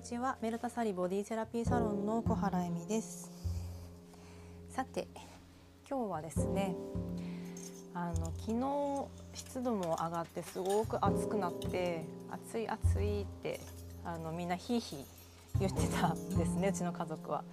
[0.00, 3.30] にちはメルタサリボディセラピーサロンの小原恵美です
[4.70, 5.06] さて
[5.86, 6.74] 今日はですね
[7.92, 8.52] あの昨
[9.32, 13.60] 日湿度も上がってすごく暑くなって暑い暑いって
[14.02, 15.04] あのみんなひいひい
[15.58, 17.44] 言ってたんですねうちの家族は。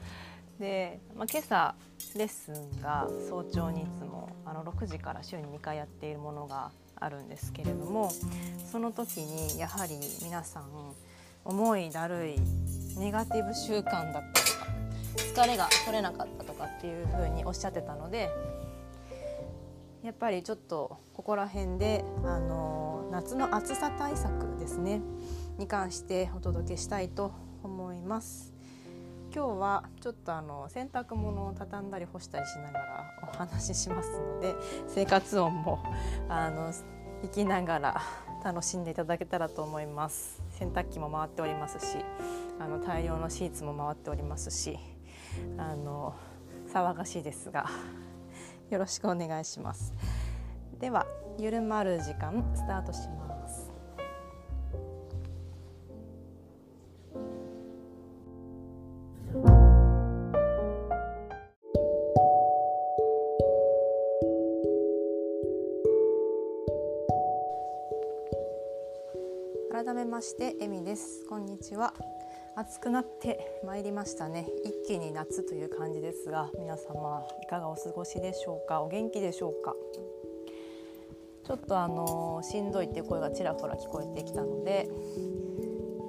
[0.58, 1.76] で、まあ、今朝
[2.16, 8.10] レッスンが早朝にいつもあの6時から週に2回やっているものがあるんですけれども
[8.72, 10.96] その時にやはり皆さん
[11.48, 12.36] 重いだるい
[13.00, 14.68] ネガティブ習慣だったとか
[15.16, 18.30] 疲れが取れなかったとかっていうふうにおっしゃってたので
[20.04, 25.02] やっぱりちょっとここら辺であの夏の暑さ対策ですね
[25.58, 27.32] に関してお届けしたいと
[27.64, 28.54] 思います。
[29.34, 34.56] 今日はちょっとあの洗濯物を畳んだり干したりしながらお話ししますので
[34.88, 35.80] 生活音も
[36.30, 36.72] あの
[37.24, 38.02] 聞きながら
[38.44, 40.42] 楽しんでいただけたらと思います。
[40.52, 41.98] 洗濯機も回っておりますし
[42.60, 44.80] あの大量のシーツも回っておりますし
[45.58, 46.16] あの
[46.74, 47.66] 騒がしいですが
[48.70, 49.94] よろしくお願いします。
[50.80, 51.06] では
[51.40, 53.37] ゆるまる時間スタートします。
[70.28, 71.26] してエミです。
[71.30, 71.94] こんにちは。
[72.58, 74.46] 暑くなってまいりましたね。
[74.66, 78.82] 一気に夏という感じですが皆様いかがお過ごしでしょうか？
[78.82, 79.74] お元気でしょうか？
[81.46, 84.90] ちょっとあのしんどいって声がちらほら聞こえてきたので、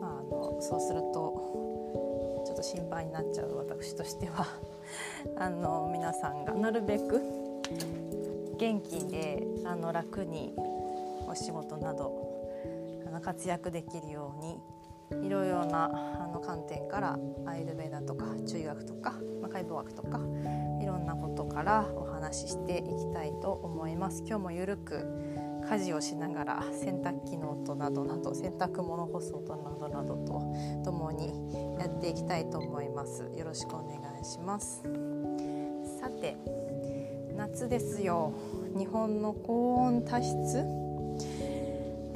[0.00, 3.55] まあ、あのそうするとちょっと心配になっちゃう。
[3.55, 4.48] 私としては。
[5.39, 7.22] あの皆さんがなるべく
[8.58, 10.56] 元気であの楽に
[11.28, 12.28] お仕事など
[13.20, 14.61] 活躍できるように
[15.24, 15.91] いろいろな
[16.24, 20.20] あの観点からアイルベーダとか中医学とか、まあ、解剖学とか
[20.83, 24.23] いろんなことからお話ししていきたいと思います。
[24.27, 25.07] 今日もゆるく
[25.68, 31.28] 家事をしながら洗濯機の音などなど洗濯物干す音などなどとともに
[31.78, 33.30] やっていきたいと思います。
[33.34, 34.83] よろしくお願いします。
[36.01, 36.36] さて
[37.36, 38.33] 夏ですよ。
[38.77, 40.88] 日本の高温多湿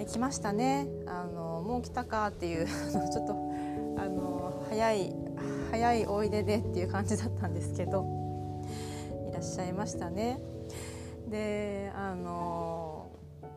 [0.06, 3.32] 来ましたねあのもう来たかっていう ちょっと
[4.00, 5.14] あの早い
[5.70, 8.06] 早いおいででっていう感じだったんですけど
[9.28, 10.40] いらっしゃいましたね。
[11.28, 13.10] であの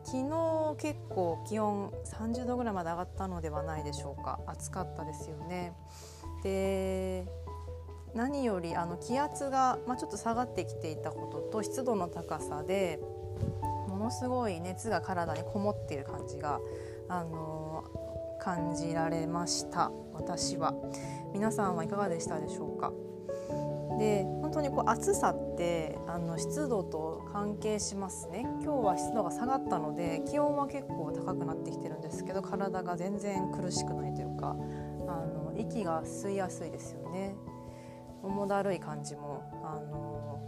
[0.04, 5.74] 昨日結構気温30度ぐらいまで上がったのではないでしょうか暑かったですよね。
[6.42, 7.26] で
[8.14, 12.98] 何よりあの気圧が、まあ、ちょっと下がってきていたことと湿度の高さで
[14.06, 16.60] のすごい熱が体にこもっている感じが、
[17.08, 17.84] あの
[18.40, 19.90] 感じられました。
[20.12, 20.74] 私は。
[21.32, 22.92] 皆さんはいかがでしたでしょうか？
[23.98, 28.46] で本当にこう暑さってあの湿度と関係しますね。
[28.62, 34.56] 今日は湿度が下がったので気温は結構高くなってきてるんですけど体が全然苦しくないというか
[35.08, 37.34] あの息が吸いやすいですよね。
[38.22, 40.45] 重だるい感じもあの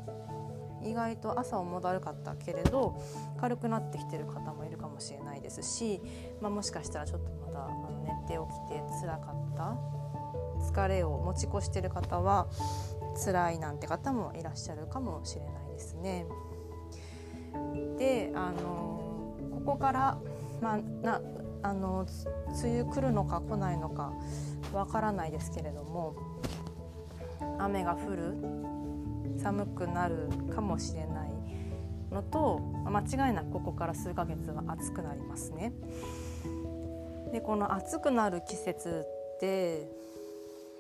[0.82, 3.00] 意外と朝重だるかったけれど
[3.40, 6.00] 軽くなってきてる方もいるかもしれないですし、
[6.40, 9.76] まあ、もしかしたらちょっとまだあの寝て起きて辛かった
[10.64, 12.48] 疲れを持ち越してる方は
[13.24, 16.26] 辛いなんて方もいらっしゃるかもしれないですね。
[17.98, 20.18] であのここから、
[20.60, 21.20] まあ、な
[21.62, 22.06] あの
[22.62, 24.12] 梅雨来るのか来ないのか
[24.72, 26.14] わからないですけれども
[27.58, 28.34] 雨が降る
[29.38, 31.30] 寒くなるかもしれない
[32.10, 35.72] のと間違いなくここから数ヶ月は暑くなりますね。
[37.32, 39.04] でこの暑くなる季節
[39.36, 39.90] って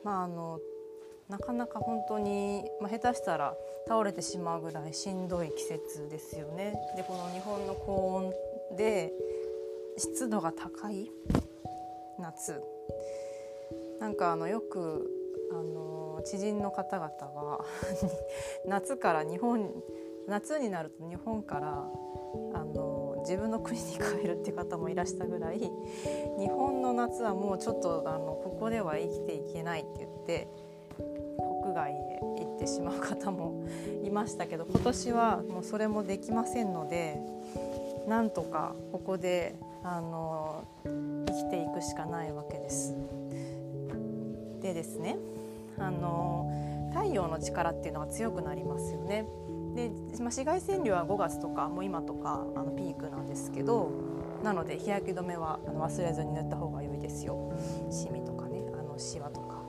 [0.02, 0.60] まああの
[1.28, 3.54] なかなか本当に、まあ、下手したら
[3.86, 6.74] 倒れてしまうぐらいしんどい季節ですよね。
[6.96, 8.32] でこの日本の高温
[8.76, 9.12] で
[9.98, 11.10] 湿度が高い
[12.18, 12.62] 夏
[14.00, 15.17] なんかあのよく
[15.50, 17.64] あの知人の方々は
[18.66, 19.82] 夏から日本
[20.28, 21.90] 夏になると日本から
[22.54, 25.68] あの自分の国に帰るっていう方もいらしたぐらい日
[26.48, 30.48] 本の夏はもうちょっとあのここでは生きていけないって言って
[31.62, 33.64] 国外へ行ってしまう方も
[34.04, 37.20] いましたけど今年はもうそれもできませんので
[38.06, 42.94] なんとかここであの生きていくしかないわけです。
[44.68, 45.16] でですね
[45.78, 46.50] あの
[46.92, 49.26] 太陽の力っていうのが強くなりますよね。
[49.74, 53.90] で、ま、紫外線量は5月とかもう今とかあのピークなんですけど
[54.42, 57.52] なので日焼け止めはあの忘れずに塗った方が良いですよ。
[57.90, 59.62] シミとかねあのシワとか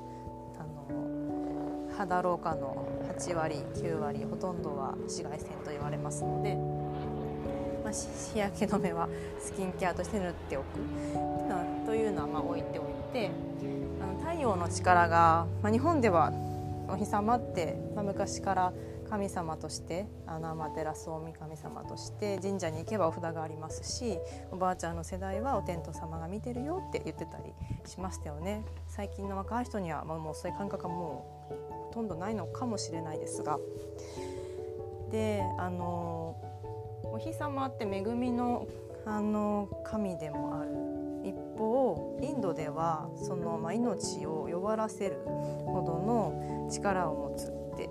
[0.58, 2.88] あの肌老化の
[3.20, 6.56] 8割9割ほとんどは紫外線と言われますので、
[7.84, 9.08] まあ、日焼け止めは
[9.40, 10.66] スキンケアとして塗っておく
[11.86, 13.32] というのはまあ置いておいて
[14.02, 16.32] あの太陽の力が、まあ、日本では
[16.88, 18.74] お日様って、まあ、昔から
[19.10, 24.18] 神様としてあの天照大神様として神社に行けばお札がありますし
[24.50, 27.52] おばあちゃんの世代はお天道様が見てるよって言ってたり
[27.86, 28.64] しましたよね。
[28.88, 31.54] 最近の若い人には、まあ、もうそういう感覚はもう
[31.88, 33.60] ほとんどないのかもしれないですが。
[35.12, 36.38] であの
[37.04, 38.68] お日様って恵みの
[39.06, 40.99] あの神でもある。
[41.24, 47.90] 一方インドではその、まあ、命を弱らせるほどの力を持つって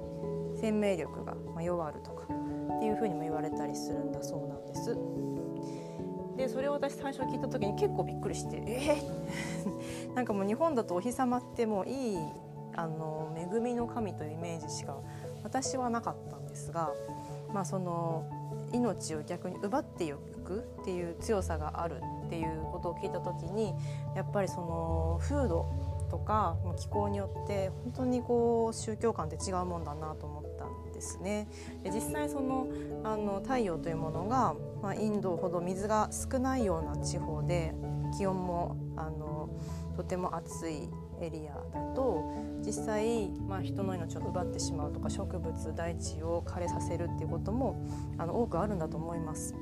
[0.61, 4.97] 生命力がまあ弱るとかっていうふうにも言われたりするんだそうなんです。
[6.37, 12.19] でそれを私最初聞いた時に結構びっくりしてえー、 なんかもう日本だとお日様ってもういい
[12.77, 14.97] あの恵みの神というイメージしか
[15.43, 16.93] 私はなかったんですが、
[17.53, 18.25] まあ、その
[18.73, 20.13] 命を逆に奪ってい
[20.45, 23.75] くっていう強さがあるっていうことを聞いた時に
[24.15, 25.67] やっぱりその風土
[26.11, 31.49] とか気候によって本当にこう宗教観って違うもんだなと思ったんですね。
[31.83, 32.69] で実際その
[33.03, 37.75] あの太陽というものが、まあ、インドほど水が少ないような地方で
[38.17, 39.49] 気温もあの
[39.97, 40.89] とても暑い
[41.21, 42.33] エリアだと
[42.65, 47.85] 実際、まあ、人の命を奪ってしまうとか植物大地を枯れさせるっていうことも
[48.19, 49.55] あの多くあるんだと思います。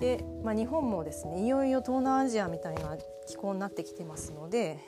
[0.00, 2.96] で、まあ、日本もですねいよいよ東南アジアみたいな
[3.28, 4.78] 気候になってきてますので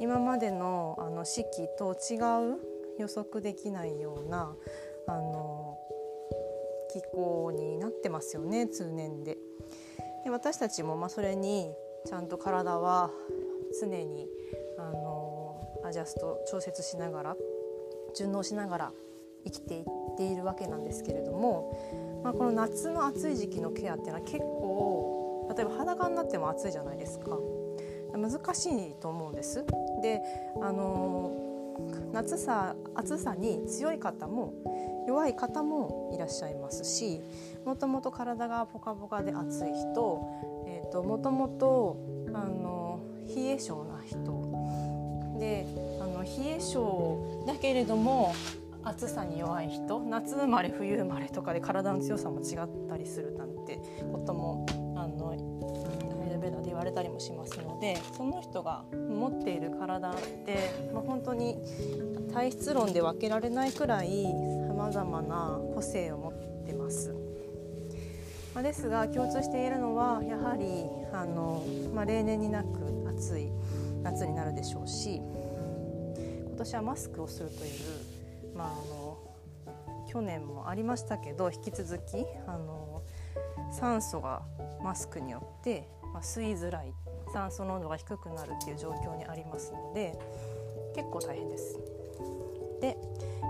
[0.00, 2.16] 今までのあの四季と違
[2.54, 2.58] う
[2.98, 4.54] 予測できないような
[5.08, 5.76] あの
[6.92, 9.36] 気候になってますよね通年で。
[10.24, 11.72] で私たちもまあそれに
[12.06, 13.10] ちゃんと体は
[13.80, 14.28] 常に
[14.78, 17.36] あのアジャスト調節しながら
[18.16, 18.92] 順応しながら
[19.44, 19.84] 生きていっ
[20.16, 21.76] ているわけなんですけれども、
[22.22, 27.38] まあ、この夏の暑い時期のケアっていうのは結構例えば裸になっても暑いじゃないですか
[28.12, 29.64] 難しいと思うんです。
[30.02, 30.20] で
[30.60, 31.32] あの
[32.12, 34.52] 夏さ暑さに強い方も
[35.06, 37.22] 弱い方もいらっしゃいますし
[37.64, 40.20] もともと体がポカポカで暑い人、
[40.66, 41.96] えーと、もともと
[42.34, 43.00] あの
[43.34, 44.18] 冷え性な人
[45.38, 45.66] で
[46.00, 48.34] あの冷え性だけれども
[48.88, 53.78] 暑さに弱い人夏生まれ冬生まれとかで体の強さも違ったりするなんて
[54.12, 55.58] こともあの
[56.38, 60.14] ベダで言われたりもしますのでその人が持っている体っ
[60.46, 61.58] て、まあ、本当に
[62.32, 64.24] 体質論で分けられないくらい
[64.66, 67.14] さまざまな個性を持ってます。
[68.54, 71.64] まあ、ですが共通しているのはやはりあの、
[71.94, 72.68] まあ、例年になく
[73.16, 73.50] 暑い
[74.02, 77.70] 夏になるでしょうし今年はマスクをするという、
[78.58, 79.18] まあ、あの
[80.10, 83.02] 去年もありましたけど引き続きあの
[83.72, 84.42] 酸素が
[84.82, 86.92] マスクによってまあ、吸いづらい
[87.32, 90.18] 酸素濃度が低くなるっていう状況にありますので
[90.94, 91.78] 結構大変です。
[92.80, 92.96] で、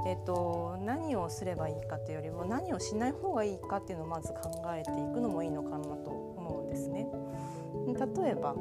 [0.06, 7.06] えーと、何をすればいいかというよりも何をしない方がいいかっていうのをまず考えていくのもいいのかなと思うんですね。
[8.22, 8.54] 例えば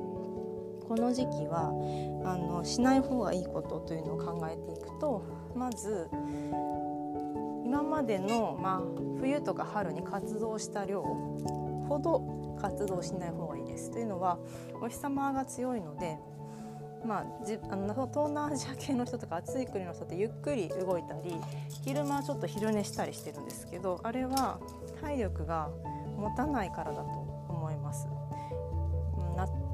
[0.87, 1.71] この時期は
[2.25, 5.23] あのしない方がいいことというのを考えていくと
[5.55, 6.09] まず
[7.65, 8.81] 今までの、まあ、
[9.19, 13.91] 冬とか春に活動した量ほど活動しない方がいいです。
[13.91, 14.39] というのは
[14.81, 16.17] お日様が強いので、
[17.05, 21.35] まあ、じあの東南アジア系の人とか暑い国の人ってゆっくり動いたり
[21.83, 24.59] 昼間ちょっと昼寝したりしてるんですけどあれは
[25.01, 25.69] 体力が
[26.17, 27.03] 持たないからだと
[27.49, 28.07] 思います。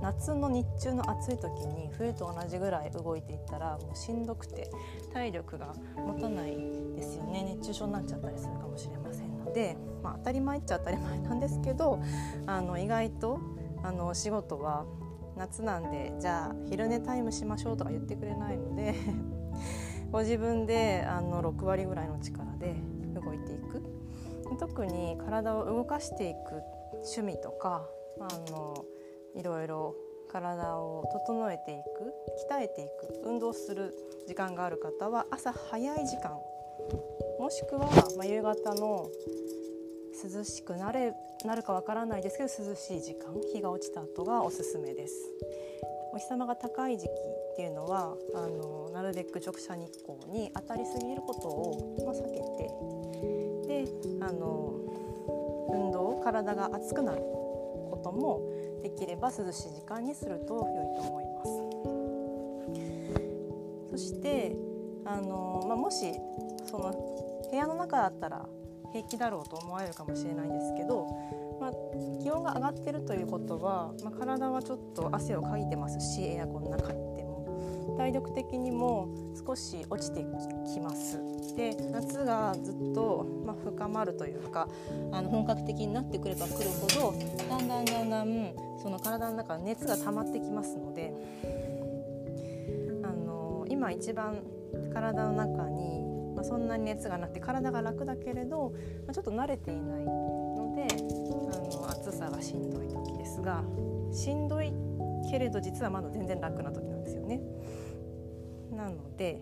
[0.03, 4.69] 夏の日中の暑い時に冬と同じぐらい動いていったらもうしんどくて
[5.13, 6.57] 体力が持たない
[6.93, 7.45] ですよね。
[7.55, 12.01] 熱中症になっちゃったりするかもしれませんので、まあ、当たり前っちゃ当たり前なんですけど
[12.45, 13.39] あの意外と
[13.81, 14.85] あのお仕事は
[15.37, 18.95] 夏なんでじゃあ昼寝タイムしましょうとか言ってくれないので
[20.11, 22.75] ご自分であの6割ぐらいの力で
[23.15, 23.81] 動いていく。
[24.59, 26.61] 特に体を動かしていく
[27.15, 27.87] 趣味とか
[28.19, 28.85] あの
[29.35, 29.95] いろいろ
[30.31, 32.13] 体を整えていく
[32.49, 33.93] 鍛えていく運動する
[34.27, 36.31] 時間がある方は朝早い時間
[37.39, 39.09] もしくは、ま夕方の
[40.23, 41.13] 涼しくなれ
[41.45, 45.13] なるかわからないですけど涼しい時間日が落ちた後がおすすめです。
[46.13, 52.39] お日様が高い時期っていうのはあのなるべく直射日光に当たりすぎることを、まあ、避け
[53.75, 54.75] てであの
[55.73, 58.41] 運動体が熱くなることも
[58.83, 61.73] できれば涼しい時間にすると良いと思います。
[63.91, 64.55] そして
[65.05, 66.13] あの、まあ、もし
[66.69, 66.91] その
[67.49, 68.45] 部屋の中だったら
[68.91, 71.07] 平気だろうと思われるかもしれないんですけど、
[71.61, 71.71] まあ、
[72.21, 77.12] 気温が上がってるということは、まあ、体はちょっと汗をかいてますしエアコンの中で
[77.97, 79.09] 体力的にも
[79.45, 80.25] 少し落ちて
[80.73, 81.19] きます。
[81.55, 84.67] で夏がずっと、まあ、深まるというか
[85.11, 91.13] あの本格的になってくればくるほどだんだんだんだんその体の中に熱が溜まってきますので
[93.03, 94.41] あの今一番
[94.93, 98.73] 体の中にまあ、そんなに熱がなくて体が楽だけれど、
[99.05, 100.87] まあ、ちょっと慣れていないので
[101.53, 103.63] あの暑さがしんどい時ですが
[104.11, 104.73] しんどい
[105.29, 107.39] けれど実はまだ全然楽な時なんですよね。
[108.73, 109.41] なので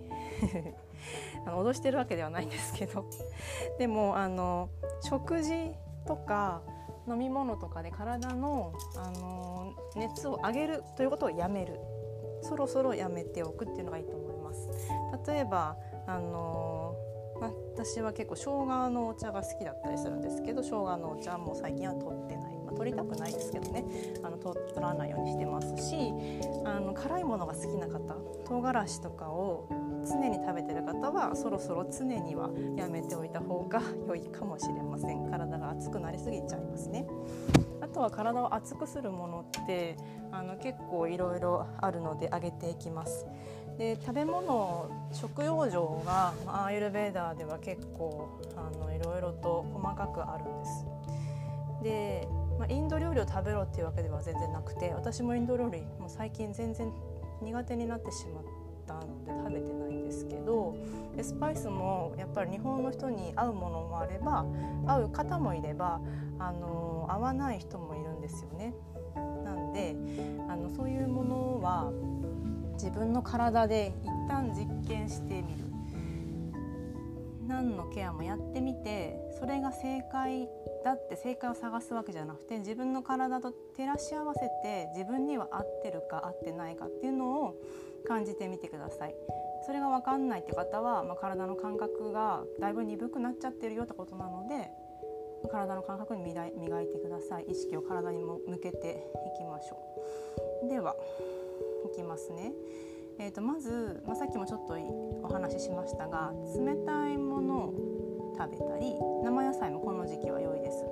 [1.46, 3.06] あの脅してるわけではないんですけど。
[3.80, 4.70] でもあの
[5.02, 5.72] 食事
[6.06, 6.62] とか
[7.08, 11.80] 飲み物とかで体のあの熱を上げるということをやめる。
[12.44, 14.68] そろそろやめておくっていうのがいいと思います。
[15.28, 16.96] 例えばあの、
[17.74, 23.86] 私は結構生姜のお茶が好きだったりするんですけど生姜のお茶も最近は取ってない、まあ、取りたくないですけどね。
[24.24, 26.14] あの取らないようにしてますし
[26.66, 29.68] あの辛いものが好きな方唐辛子とかを
[30.08, 35.30] 常に食べてる方はそろそろ常にはやめておいた方が良いかもしれません。
[35.30, 37.06] 体が熱くなりすぎちゃいますね。
[37.82, 39.98] あとは体を熱くするものって
[40.32, 43.26] あの結構いろいろあるので揚げていきます。
[43.78, 50.86] で食べ物食用場がアーユルベーダーでは結構あのいろいろと細かくあるんです。
[51.84, 52.28] で、
[52.62, 56.94] まあ、インド料理を食べろっていうわけでは全然なくて私もインド料理も最近全然
[57.42, 58.44] 苦手になってしまっ
[58.86, 60.76] たので食べてないんですけど
[61.18, 64.46] でスパイスもやっぱり日本の人に合うものもあれば
[64.86, 66.02] 合う方もいれば
[66.38, 68.76] あの合わない人もいるんですよね。
[69.44, 69.96] なんで
[70.48, 71.92] あのそういうものは
[72.74, 75.71] 自分の体で一旦実験してみる
[77.52, 80.48] 何のケアもやってみてそれが正解
[80.86, 87.56] だって正解を探すわけじゃなくて自分の体と照らし合わせて自分には合ってるか合ってないかっていうのを
[88.08, 89.16] 感じてみてください。
[89.66, 94.72] それが分かんないって方は、まあ、体の感覚がだいぶ鈍くなっちゃってるよってことなので
[95.52, 96.48] 体の感覚に磨
[96.82, 99.06] いてください意識を体にも向けて
[99.36, 99.78] いきましょ
[100.66, 100.96] うでは
[101.94, 102.54] いきますね。
[103.20, 104.74] えー、とまず、まあ、さっきもちょっと
[105.24, 110.84] お話ししましたが冷たいものを食べたり生野菜もこの時期は良いです。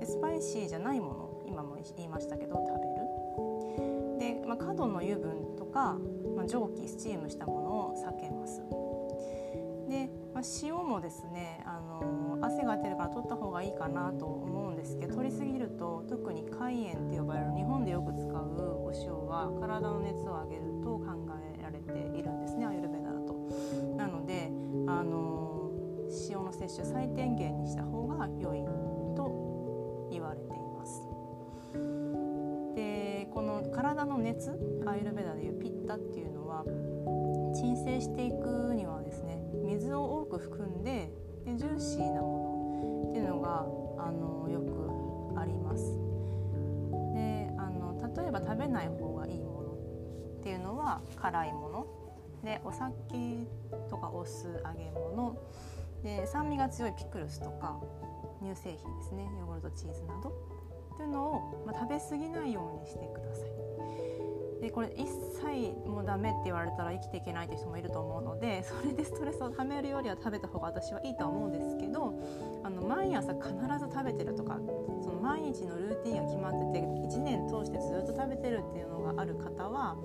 [0.00, 4.40] でスパイシーじゃないもの今も言いましたけど食べる。
[4.40, 5.98] で、まあ、過度の油分とか、
[6.36, 8.62] まあ、蒸気スチームしたものを避けます。
[9.88, 21.31] で、まあ、塩もですね、あのー、汗が出るから取った方がいいかなと思うんですけど取りすぎると特に海塩って呼ばれる日本でよく使うお塩は体の熱を上げると考え
[21.82, 23.34] ているんですねアユルベダだと。
[23.96, 24.50] なので
[24.86, 25.70] あの
[26.28, 28.64] 塩の摂取最低限にした方が良い
[29.16, 31.02] と言われています。
[32.74, 34.50] でこの体の熱
[34.86, 36.64] アユルベダでいうピッタっていうのは
[37.54, 41.12] 鎮静していくにはですね水を多く含んで
[41.44, 43.66] でジューシーなものっていうのが
[43.98, 45.98] あのよくあります。
[47.14, 49.51] であの例えば食べない方がいいもの
[50.42, 51.86] っていうのは辛いもの。
[52.42, 53.46] でお酒
[53.88, 55.38] とかお酢揚げ物。
[56.02, 57.78] で酸味が強いピクルスとか
[58.42, 59.22] 乳製品ですね。
[59.38, 60.32] ヨーグルトチーズなど。
[60.96, 63.71] というのを、まあ、食べ過ぎないようにしてください。
[64.62, 65.08] でこれ一
[65.42, 72.14] 切もうダメって言われたら生きていけないという人もいると思うので それでストレスをためるよりは食べた方が私はいいと思うんですけど
[72.62, 74.60] あの毎朝必ず食べてるとか
[75.00, 79.96] その毎日のルーティンが決まってて1年通してずっと食べてるっていうのがある方は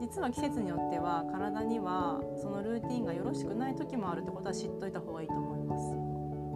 [0.00, 5.96] 実は季節によっては体にはそのルーティンがよろしくない時もあるってことは知っといた方がいいと思います。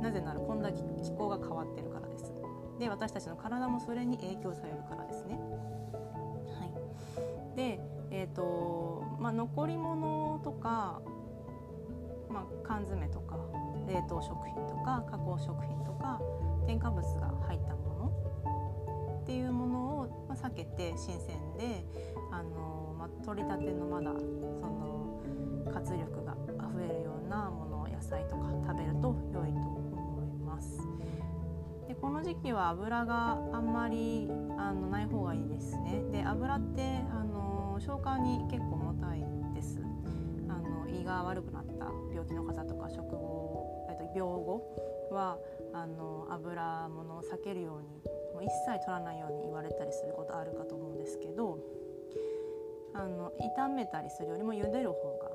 [0.02, 2.32] なぜならこんだけ気候が変わってるからです。
[2.80, 5.38] で私たちの体もそれに影響されるからですね。
[7.58, 11.02] でえーとまあ、残り物とか、
[12.30, 13.36] まあ、缶詰とか
[13.88, 16.20] 冷凍食品とか加工食品とか
[16.66, 18.12] 添加物が入ったも
[19.10, 21.84] のっていうものを、ま避けて新鮮で
[22.30, 25.20] あの、まあ、取りたてのまだその
[25.72, 30.78] 活力があふれるようなもの野菜とか食べると良いと思います。
[31.88, 36.02] でこの時期は油があんまりあのない方がいいですね。
[36.12, 37.27] で油ってあの
[37.80, 39.80] 消化に結構重たいです。
[40.48, 45.38] あの胃が悪くなった病気の方とか食後、えっと、病後は
[45.72, 47.88] あの油物を避けるように
[48.34, 51.58] もう一切取らないように言われたりすることあるかと思うんですけど
[52.94, 55.30] あの炒めたりするよりも茹でる方が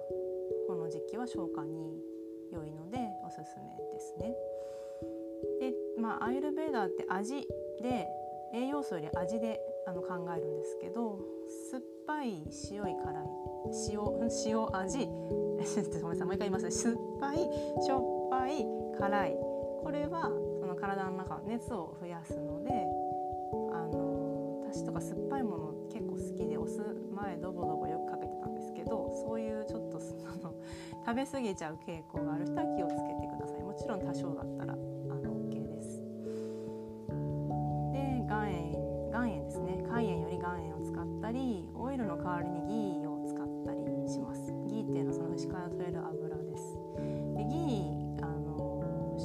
[0.67, 1.97] この時期は消化に
[2.51, 4.35] 良いのでおすすめですね。
[5.59, 7.47] でまあアイルベーダーって味
[7.81, 8.07] で
[8.53, 11.19] 栄養素より味であの考えるんですけど
[11.71, 13.25] 酸っぱい塩い辛い。
[13.89, 13.99] 塩
[14.45, 15.07] 塩味。
[15.07, 18.65] ごめんなさいもう一回言います酸っぱいしょっぱい
[18.99, 19.35] 辛い。
[19.83, 20.29] これは
[20.59, 22.71] その体の中の熱を増やすので
[23.71, 26.81] あの私とか酸っぱいもの結構好きでお酢
[27.13, 30.53] 前ドボドボよくかけてたんですけどそういうちょっとあの
[31.05, 33.61] 食べ過ぎちゃう傾向がある人は気をつけてください。
[33.61, 34.92] もちろん多少だったら。
[45.83, 46.77] れる油です。
[47.35, 49.17] でギーあの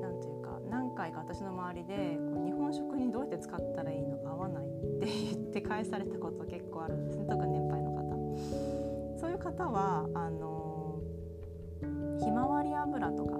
[0.00, 4.70] なんというか何回か私の周りでこう日本食にどうやって使ったらいいのか合わないっ
[5.00, 7.26] て言って返されたこと結構あるんですね。
[7.28, 9.18] 特に年配の方。
[9.18, 11.00] そういう方はあの
[12.20, 13.32] ひまわり油とか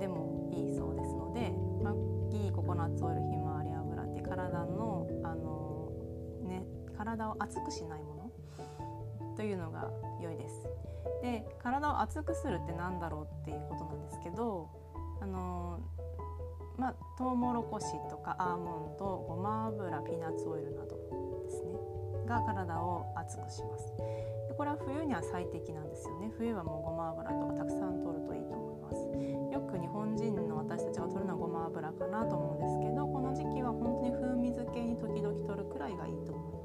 [0.00, 1.94] でもいいそうですので、まあ、
[2.30, 5.92] ギーココナッツオイルひまわり油って体のあの、
[6.42, 6.64] ね、
[6.96, 8.17] 体を熱くしないもの。
[9.38, 9.88] というのが
[10.20, 10.66] 良いです。
[11.22, 14.68] で体を熱くするって何だろうっていうことなんですけど
[15.20, 15.78] あの
[16.76, 20.96] まあトウモロコシとかアーモンドごま油ピーナッツオイルなど
[21.46, 21.78] ですね
[22.26, 23.96] が体を熱くします。
[24.48, 36.57] でこれは冬には最適なんですよね冬はもうごま油とかたくさん取るといいと思いますよく日本人の私たちが取るのはごま油かなと思うんですけどこの時期は本当に風味付けに時々取るくらいがいいと思います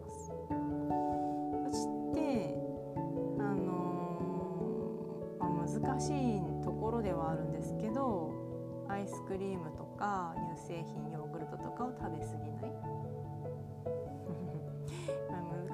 [6.04, 8.34] しいところではあるんですけど
[8.90, 12.74] アイスクリームとか乳製品ヨーグルトとかを食べ過ぎない。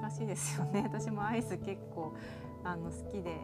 [0.00, 0.82] 難しいですよね。
[0.84, 2.14] 私もアイス結構
[2.64, 3.36] あの好きで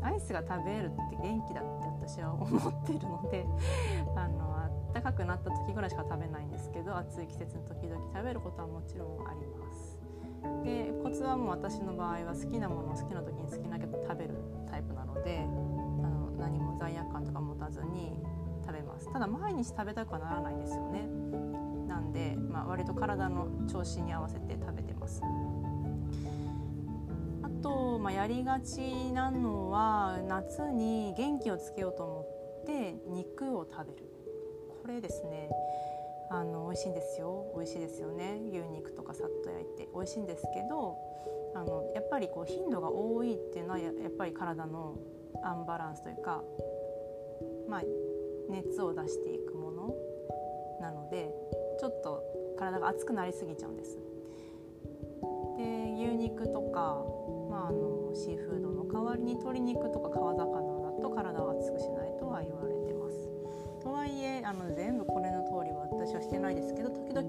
[0.00, 3.44] アイスが食べるって元気だって私は思ってるので
[4.14, 4.48] あの
[4.92, 9.98] 暖かくなった時ぐらいしか食べないんですけど暑い季節の時々食べることはもちろんあります。
[10.64, 14.36] でコツはもう私の場合は好きなものを好きな時に好きなけど食べる
[14.70, 15.46] タイプなので
[16.38, 18.18] 何も罪悪感とか持たずに
[18.64, 19.12] 食べます。
[19.12, 21.08] ただ毎日食べたくはならないですよね。
[21.86, 25.22] なんで、まあ、割と体の調子に合わせて食べてます。
[27.42, 32.20] あと、まあ、やりがちなのは夏に元気をつけようと思
[32.62, 34.04] って肉を食べる。
[34.82, 35.48] これですね。
[36.30, 37.46] あの美味しいんですよ。
[37.56, 38.38] 美味しいですよね。
[38.50, 39.88] 牛肉とかさっと焼いて。
[39.94, 40.96] 美味しいんですけど
[41.54, 44.96] あのやっぱりこう頻度が多いっていうのはやっぱり体の
[45.42, 46.42] アンバランスというか、
[47.68, 47.82] まあ、
[48.48, 49.94] 熱を出していくもの
[50.80, 51.30] なので
[51.80, 52.22] ちょっと
[52.58, 53.98] 体が熱くなりすぎちゃうんです。
[55.56, 57.04] で牛肉とか
[57.48, 63.28] まあ、あのシーフードの代わりに鶏肉とか川魚だと体を熱くしないとは言われてます。
[63.82, 67.24] とはいえあの全部これの通りは私はしてないですけど時々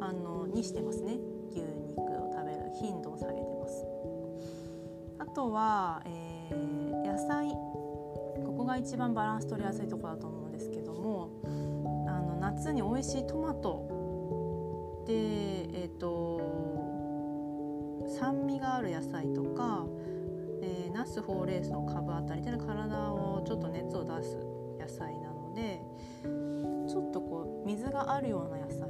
[0.00, 1.18] あのにしてますね
[1.50, 3.86] 牛肉を食べる頻度を下げてます。
[5.18, 7.48] あとは、えー、野菜
[8.44, 11.30] ここが一番バランス取りやすいとこだと思うんですけども
[12.06, 16.40] あの夏に美味しいトマトでえっ、ー、と
[18.18, 19.86] 酸味がある野菜とか、
[20.62, 24.36] えー、ナスほうれい草かぶあたりで体をちょっと熱を出す
[24.78, 25.80] 野菜なので
[26.88, 28.80] ちょっとこう水があるような野菜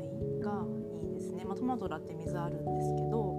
[0.40, 0.64] が
[1.02, 3.34] いいですね、まあ、トマトだって水あるんですけど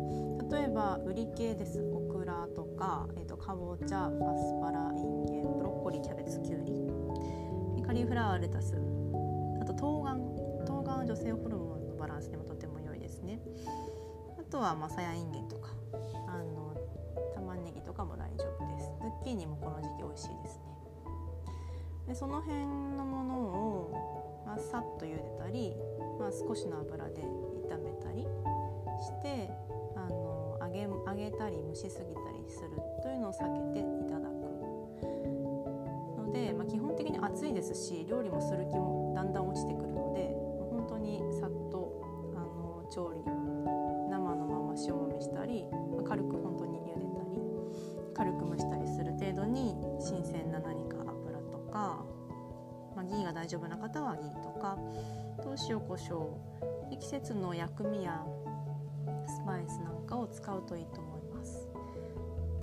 [0.52, 1.82] 例えばウリ系です。
[1.92, 4.14] オクラとか、えーと、かぼちゃアス
[4.62, 8.76] パラインゲンブロッコリーキャベツきゅうりカリフラワーレタス。
[9.62, 10.16] あと冬瓜。
[10.66, 13.40] 冬瓜は女性ホルモンのバランスにもとても良いですね。
[14.40, 15.70] あとはまさやいんげんとか。
[16.28, 16.74] あの
[17.34, 18.92] 玉ねぎとかも大丈夫です。
[19.02, 20.64] ズッキーニもこの時期美味しいですね。
[22.08, 22.66] でその辺
[22.98, 25.76] のものを、まあ、さっと茹でたり、
[26.20, 27.22] まあ、少しの油で
[27.68, 28.22] 炒めたり
[29.02, 29.50] して
[29.96, 32.70] あの揚げ揚げたり蒸しすぎたりする
[33.02, 34.36] というのを避けていただく
[36.18, 40.34] ので、まあ、基本的に暑いですし料理もする気もだんだん落ちてくるので
[40.70, 42.02] 本当にさっと
[42.36, 43.22] あの調理
[44.10, 47.42] 生のまま塩もみしたりま軽く本当に茹でたり
[48.14, 52.06] 軽く蒸したりする程度に新鮮な何か油とか、
[52.96, 54.78] まあ、ギーが大丈夫な方はギーとか
[55.44, 58.24] と塩コショウ季節の薬味や
[59.28, 61.15] スパイスなんかを使うといいと思います。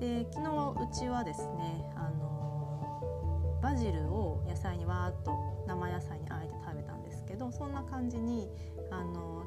[0.03, 0.51] で昨日
[0.83, 5.31] うちはですねあのバジルを野菜にわーっと
[5.69, 8.49] 生野菜にあえて食べたんですけどそんな感じに
[8.91, 9.45] あの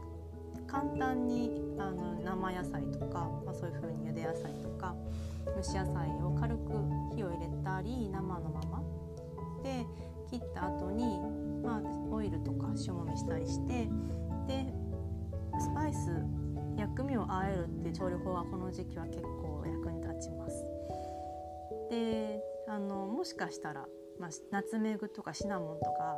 [0.66, 4.96] 簡単にあの生野菜とか、まあ、そういう風に茹で野菜とか
[5.58, 6.72] 蒸し野菜を軽く
[7.14, 8.82] 火を入れたり生のまま。
[9.62, 9.86] で
[10.30, 11.20] 切った後に
[11.64, 13.90] まあオイルとか塩もみしたりして
[14.48, 14.72] で
[15.60, 16.24] スパイス
[16.96, 20.66] 薬味をあえるっていう調理法はこの時期は結構役に立ちます。
[21.90, 23.86] であのもしかしたら、
[24.18, 26.16] まあ、ナツメグとかシナモンとか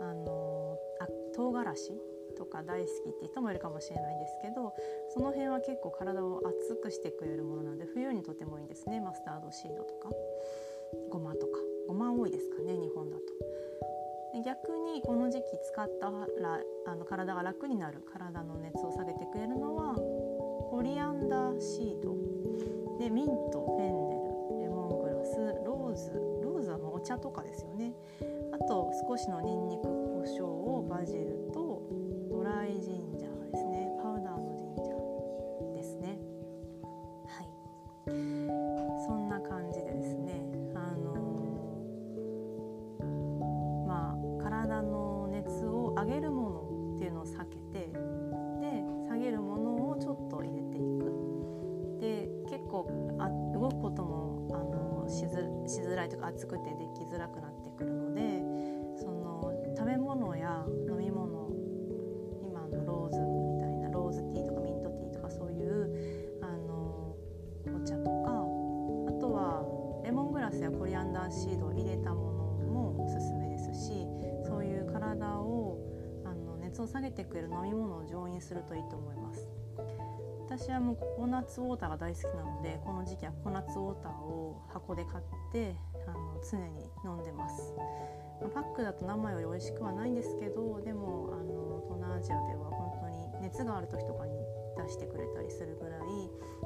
[0.00, 1.92] あのあ唐辛子
[2.34, 4.72] とか大好きって人もいるかもしれないんですけど
[5.10, 10.08] その辺は結構体を熱くしてくれるものなので冬にとてもいいんですねマスタードシードとか
[11.10, 13.22] ごまとかごま多いですかね日本だと。
[14.42, 18.00] 逆にこの時期使ったらあの体が楽になる。
[18.12, 19.94] 体の熱を下げてくれるのは
[20.70, 22.16] コリアンダーシード
[22.98, 27.92] でミントフェンネルレモングラスローズローズはもうお茶とかですよね。
[28.52, 31.82] あと少しのニンニク胡椒をバジルと
[32.30, 32.95] ドライジン
[56.46, 58.22] 暑くてできづらくなってくるので
[58.96, 61.50] その食べ物や飲み物
[62.40, 67.16] 今のローズみたいなローズティーとかミントティーとかそういうあの
[67.74, 74.06] お茶とかあとはレモングラスやコリアンダーシードを入れたものもおすすめですし
[74.46, 75.78] そういう体を
[76.24, 79.48] あの熱を下げてくれる飲み物を常飲するといいと思います。
[80.48, 85.74] 私はもうココナッツウォーターが大好きなのでこの時期はココナッツウォーターを箱で買って
[86.36, 87.72] の常に飲んでます。
[88.52, 94.36] パックだと生より美味しくはないんですけどでもあの東南アジアでは本当に熱がある時とかに
[94.76, 96.00] 出してくれたりするぐらい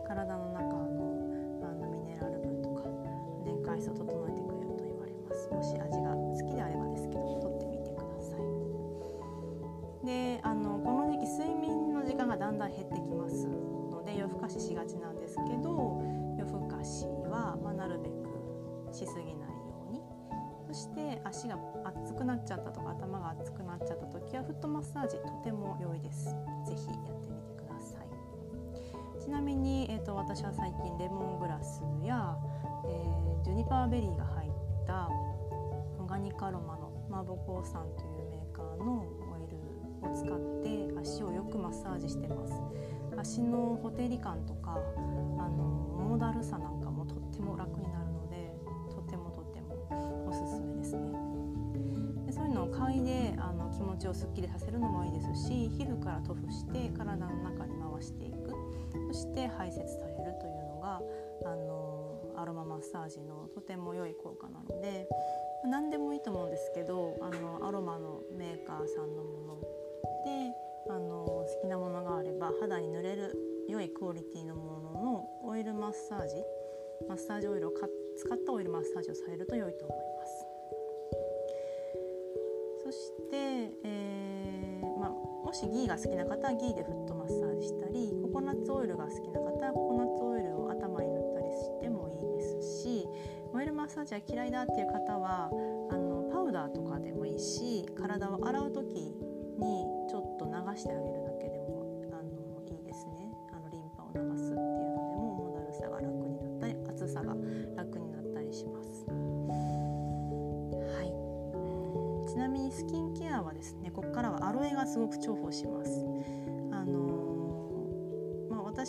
[0.06, 2.82] 体の中のあのミネラル分とか
[3.46, 5.48] 電解質を整えてくれると言われます。
[5.54, 8.42] もし味が好きであればですけど取ってみてください。
[10.04, 16.02] であのこの時期睡眠の時間がだんだん減ってきますので夜更かししがちなんですけど
[16.36, 19.39] 夜更かしは、まあ、なるべくしすぎない。
[20.70, 26.26] そして足が熱くなっちゃったとか頭が熱くなっちゃった時はフットマッサージとても良いです。
[26.64, 29.20] ぜひやってみてください。
[29.20, 32.36] ちなみに、えーと、私は最近レモングラスや、
[32.86, 34.50] えー、ジュニパーベリーが入っ
[34.86, 35.08] た
[35.98, 39.56] オガニックアロマのマーボコーさんというメーカーのオイル
[40.08, 42.54] を使って足をよくマッサージしてます。
[43.18, 44.78] 足のほてり感とか
[45.36, 47.99] あのももだるさなんかもとっても楽になる
[52.70, 58.50] でそういうのを嗅いであの気持ちをすっきりさせるのもいいですし皮膚から塗布して体の中に回していく。
[59.12, 61.02] そして排泄されるというのが
[61.44, 65.08] あのアロママッサージのとても良い効果なので
[65.64, 69.60] 何でもいいと思うんですけどあのアロマのメーカーさんのもの
[70.24, 70.52] で
[70.90, 73.36] あの好きなものがあれば肌に塗れる
[73.68, 76.36] 良いクオリティのもののオイルマッサージ
[77.08, 77.72] マッサージオイルを
[78.16, 80.49] 使ったオイルマッサージをされると良いと思います。
[85.50, 93.08] もしギーが好きな方はギーでフットマッサージしたりココナッツオイルが好きな方はココナッツオイルを頭に塗ったりしてもいいですし
[93.52, 95.50] オイルマッサージは嫌いだっていう方は
[95.90, 98.94] あのパウダーとかでもいいし体を洗う時
[99.58, 101.19] にちょっと流してあげる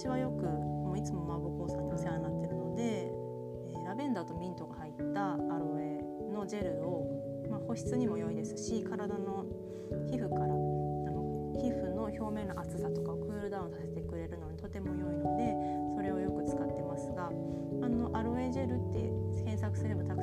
[0.02, 6.02] 私はよくもういつもマーボコーさんにお世話になってるので、えー、ラベンダーとミントが入ったアロエ
[6.34, 7.06] のジェルを、
[7.52, 9.46] まあ、保湿にも良いですし体の
[10.10, 15.54] 皮膚からあの皮膚の表面の厚さとかをクールダウンさせてくれるのにとても良いので
[15.96, 17.32] それをよく使ってますがあ
[17.88, 19.06] のアロエジェルって
[19.46, 20.21] 検索すればたく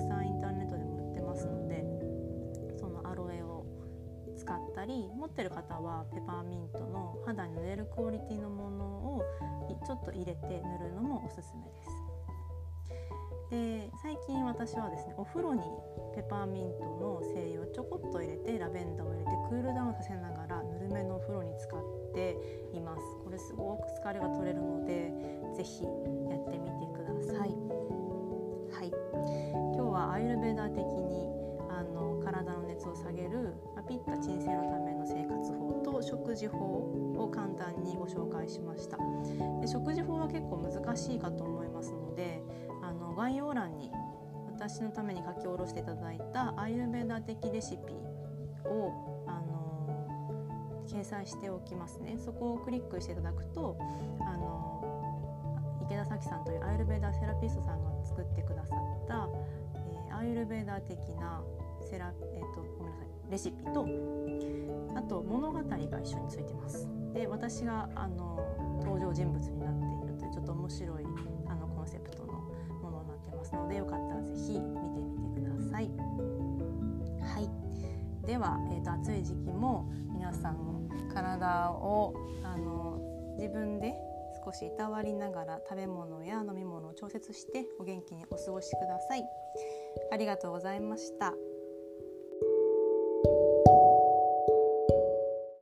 [4.89, 9.23] り持ってる方はペパーミントの肌に塗れるクオリティのものを
[9.87, 12.09] ちょっと入れて塗るのもおすすめです。
[13.51, 15.63] で最近私はですねお風呂に
[16.15, 21.81] ペパーミントの精油をちょこっと入れてラベンダーを入れてクールダウンさせながらぬるめのお風呂に使っ
[22.15, 22.37] て
[22.75, 23.03] います。
[23.25, 25.13] これすごく疲れが取れるので
[25.57, 27.49] 是非やってみてください。
[27.49, 28.93] はい。
[29.75, 31.31] 今日はアイルベーダー的に
[31.71, 36.59] あの体のを下げる、まあ、ピッタ鎮静のための生活法と食食事法
[37.17, 38.99] を簡単にご紹介しました。
[39.63, 42.43] で食事法は結構難しいかと思いますので
[42.83, 43.91] あの概要欄に
[44.53, 47.95] 私のために書き下ろしていただいたアイルベーダ的レシピ
[48.67, 52.19] をあの掲載しておきますね。
[52.19, 53.79] そこをクリックしていただくと
[54.21, 59.29] あの池田咲さんというアイルベーダセラピストさんが作ってくださった、
[59.75, 61.43] えー、アイルベーダ的な
[61.89, 63.87] セラ、えーと、ごめんなさいレシピと
[64.95, 68.39] あと物語が一緒についてますで私があの
[68.83, 71.05] 登場人物になっているというちょっと面白い
[71.49, 72.33] あのコンセプトの
[72.83, 75.91] ものになってますのでよかったら是非見てみてください。
[77.23, 77.49] はい
[78.27, 83.01] では、えーと、暑い時期も皆さん体をあの
[83.39, 83.95] 自分で
[84.45, 89.25] 少しいたわりながら食べ物や飲み物を調節してお元気にお過ごしください。
[90.13, 91.48] ありがとうございました。